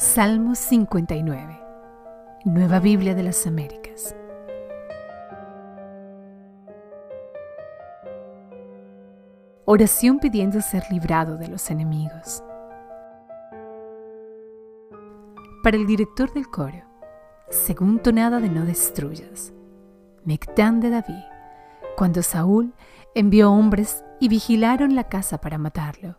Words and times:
Salmo 0.00 0.54
59. 0.54 1.60
Nueva 2.44 2.78
Biblia 2.78 3.16
de 3.16 3.24
las 3.24 3.48
Américas. 3.48 4.14
Oración 9.64 10.20
pidiendo 10.20 10.60
ser 10.60 10.84
librado 10.92 11.36
de 11.36 11.48
los 11.48 11.68
enemigos. 11.72 12.44
Para 15.64 15.76
el 15.76 15.84
director 15.84 16.32
del 16.32 16.48
coro, 16.48 16.84
según 17.50 17.98
tonada 17.98 18.38
de 18.38 18.50
no 18.50 18.64
destruyas, 18.64 19.52
Mectán 20.24 20.78
de 20.78 20.90
David, 20.90 21.24
cuando 21.96 22.22
Saúl 22.22 22.72
envió 23.16 23.50
hombres 23.50 24.04
y 24.20 24.28
vigilaron 24.28 24.94
la 24.94 25.08
casa 25.08 25.40
para 25.40 25.58
matarlo. 25.58 26.18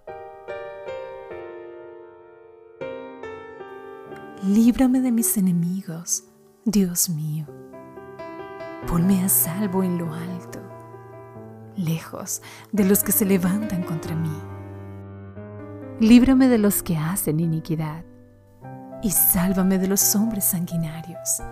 Líbrame 4.44 5.02
de 5.02 5.12
mis 5.12 5.36
enemigos, 5.36 6.24
Dios 6.64 7.10
mío. 7.10 7.46
Ponme 8.88 9.26
a 9.26 9.28
salvo 9.28 9.84
en 9.84 9.98
lo 9.98 10.14
alto, 10.14 10.62
lejos 11.76 12.42
de 12.72 12.86
los 12.86 13.04
que 13.04 13.12
se 13.12 13.26
levantan 13.26 13.84
contra 13.84 14.16
mí. 14.16 14.32
Líbrame 16.00 16.48
de 16.48 16.58
los 16.58 16.82
que 16.82 16.96
hacen 16.96 17.42
iniquidad 17.42 18.06
y 19.04 19.12
sálvame 19.12 19.78
de 19.78 19.90
los 19.90 20.16
hombres 20.16 20.46
sanguinarios, 20.46 21.44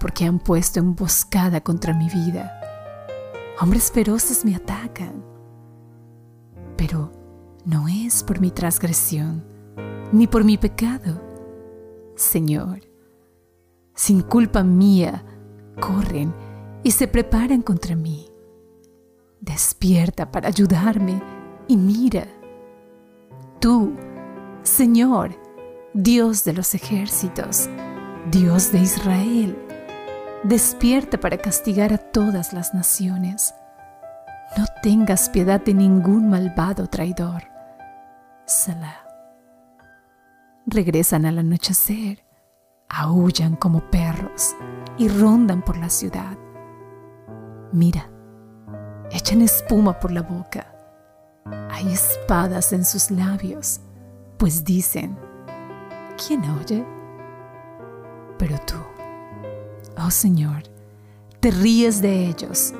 porque 0.00 0.26
han 0.26 0.40
puesto 0.40 0.80
emboscada 0.80 1.62
contra 1.62 1.94
mi 1.94 2.10
vida. 2.10 2.60
Hombres 3.58 3.90
feroces 3.90 4.44
me 4.44 4.54
atacan, 4.54 5.24
pero 6.76 7.10
no 7.64 7.88
es 7.88 8.22
por 8.22 8.38
mi 8.38 8.50
transgresión 8.50 9.46
ni 10.12 10.26
por 10.26 10.44
mi 10.44 10.58
pecado 10.58 11.27
Señor. 12.18 12.80
Sin 13.94 14.22
culpa 14.22 14.64
mía, 14.64 15.24
corren 15.80 16.34
y 16.82 16.90
se 16.90 17.06
preparan 17.08 17.62
contra 17.62 17.94
mí. 17.94 18.28
Despierta 19.40 20.30
para 20.30 20.48
ayudarme 20.48 21.22
y 21.68 21.76
mira. 21.76 22.26
Tú, 23.60 23.94
Señor, 24.62 25.30
Dios 25.94 26.44
de 26.44 26.52
los 26.54 26.74
ejércitos, 26.74 27.68
Dios 28.30 28.72
de 28.72 28.80
Israel, 28.80 29.56
despierta 30.42 31.18
para 31.18 31.38
castigar 31.38 31.92
a 31.92 31.98
todas 31.98 32.52
las 32.52 32.74
naciones. 32.74 33.54
No 34.56 34.64
tengas 34.82 35.28
piedad 35.30 35.60
de 35.60 35.74
ningún 35.74 36.28
malvado 36.28 36.88
traidor. 36.88 37.44
Salah 38.44 39.07
regresan 40.78 41.26
al 41.26 41.40
anochecer, 41.40 42.24
aullan 42.88 43.56
como 43.56 43.80
perros 43.90 44.54
y 44.96 45.08
rondan 45.08 45.60
por 45.60 45.76
la 45.76 45.90
ciudad. 45.90 46.38
Mira, 47.72 48.08
echan 49.10 49.42
espuma 49.42 49.98
por 49.98 50.12
la 50.12 50.22
boca. 50.22 50.72
Hay 51.72 51.92
espadas 51.92 52.72
en 52.72 52.84
sus 52.84 53.10
labios, 53.10 53.80
pues 54.36 54.62
dicen, 54.62 55.18
¿quién 56.16 56.48
oye? 56.48 56.86
Pero 58.38 58.56
tú, 58.64 58.76
oh 60.00 60.12
Señor, 60.12 60.62
te 61.40 61.50
ríes 61.50 62.00
de 62.00 62.28
ellos, 62.28 62.72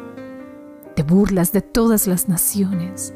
te 0.95 1.03
burlas 1.03 1.51
de 1.51 1.63
todas 1.63 2.07
las 2.07 2.29
naciones. 2.29 3.13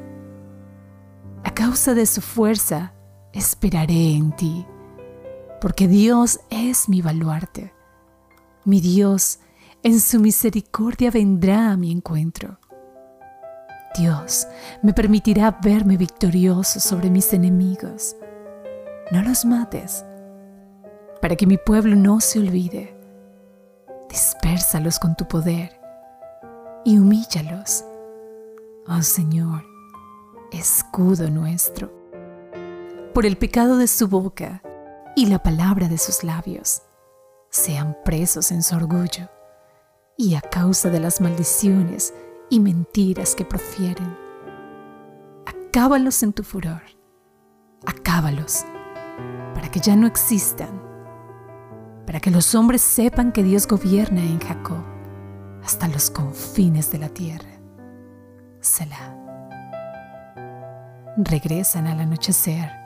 A 1.45 1.55
causa 1.55 1.95
de 1.95 2.05
su 2.05 2.21
fuerza, 2.21 2.95
esperaré 3.33 4.17
en 4.17 4.33
ti, 4.33 4.67
porque 5.63 5.87
Dios 5.87 6.41
es 6.51 6.89
mi 6.89 7.03
baluarte. 7.03 7.73
Mi 8.65 8.81
Dios 8.81 9.39
en 9.85 10.01
su 10.01 10.19
misericordia 10.19 11.13
vendrá 11.13 11.71
a 11.71 11.77
mi 11.77 11.93
encuentro. 11.93 12.59
Dios 13.97 14.49
me 14.83 14.93
permitirá 14.93 15.57
verme 15.63 15.97
victorioso 15.97 16.81
sobre 16.81 17.11
mis 17.11 17.33
enemigos. 17.33 18.17
No 19.13 19.23
los 19.23 19.45
mates, 19.45 20.05
para 21.21 21.37
que 21.37 21.47
mi 21.47 21.59
pueblo 21.59 21.95
no 21.95 22.19
se 22.19 22.41
olvide. 22.41 22.99
Dispérsalos 24.11 24.99
con 24.99 25.15
tu 25.15 25.29
poder 25.29 25.81
y 26.85 26.99
humíllalos. 26.99 27.85
Oh 28.89 29.03
Señor, 29.03 29.63
escudo 30.51 31.31
nuestro 31.31 31.93
por 33.15 33.27
el 33.27 33.37
pecado 33.37 33.77
de 33.77 33.87
su 33.87 34.09
boca 34.09 34.61
y 35.15 35.27
la 35.27 35.43
palabra 35.43 35.89
de 35.89 35.99
sus 35.99 36.25
labios, 36.25 36.83
sean 37.51 37.97
presos 38.05 38.51
en 38.51 38.63
su 38.63 38.77
orgullo 38.77 39.29
y 40.17 40.35
a 40.35 40.41
causa 40.41 40.89
de 40.89 41.01
las 41.01 41.21
maldiciones 41.21 42.15
y 42.49 42.61
mentiras 42.61 43.35
que 43.35 43.45
profieren. 43.45 44.17
Acábalos 45.47 46.23
en 46.23 46.33
tu 46.33 46.43
furor, 46.43 46.83
acábalos 47.85 48.65
para 49.55 49.71
que 49.71 49.81
ya 49.81 49.97
no 49.97 50.07
existan, 50.07 50.83
para 52.07 52.21
que 52.21 52.31
los 52.31 52.55
hombres 52.55 52.81
sepan 52.81 53.33
que 53.33 53.43
Dios 53.43 53.67
gobierna 53.67 54.23
en 54.23 54.41
Jacob 54.41 54.83
hasta 55.63 55.89
los 55.89 56.11
confines 56.11 56.91
de 56.91 56.99
la 56.99 57.09
tierra. 57.09 57.51
Selah. 58.61 59.19
Regresan 61.17 61.87
al 61.87 62.01
anochecer 62.01 62.82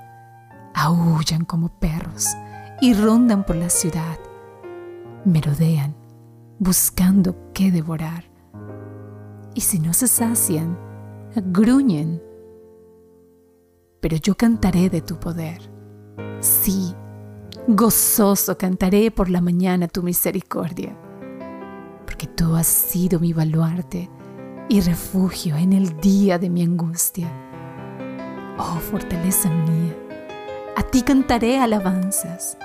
aullan 0.76 1.46
como 1.46 1.70
perros 1.80 2.36
y 2.82 2.92
rondan 2.92 3.44
por 3.44 3.56
la 3.56 3.70
ciudad, 3.70 4.18
merodean 5.24 5.96
buscando 6.58 7.34
qué 7.54 7.72
devorar. 7.72 8.24
Y 9.54 9.62
si 9.62 9.78
no 9.78 9.94
se 9.94 10.06
sacian, 10.06 10.78
gruñen. 11.34 12.22
Pero 14.00 14.18
yo 14.18 14.36
cantaré 14.36 14.90
de 14.90 15.00
tu 15.00 15.18
poder. 15.18 15.60
Sí, 16.40 16.94
gozoso 17.66 18.58
cantaré 18.58 19.10
por 19.10 19.30
la 19.30 19.40
mañana 19.40 19.88
tu 19.88 20.02
misericordia, 20.02 20.94
porque 22.04 22.26
tú 22.26 22.54
has 22.54 22.66
sido 22.66 23.18
mi 23.18 23.32
baluarte 23.32 24.10
y 24.68 24.82
refugio 24.82 25.56
en 25.56 25.72
el 25.72 25.98
día 26.00 26.38
de 26.38 26.50
mi 26.50 26.62
angustia. 26.62 27.32
Oh, 28.58 28.78
fortaleza 28.78 29.48
mía 29.48 30.05
a 30.76 30.82
ti 30.82 31.02
cantaré 31.02 31.58
alabanzas, 31.58 32.58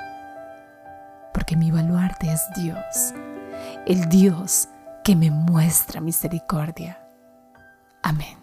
porque 1.33 1.55
mi 1.55 1.72
baluarte 1.72 2.31
es 2.31 2.41
Dios, 2.55 3.13
el 3.88 4.09
Dios 4.09 4.67
que 5.03 5.16
me 5.16 5.31
muestra 5.31 6.01
misericordia. 6.01 7.01
Amén. 8.03 8.41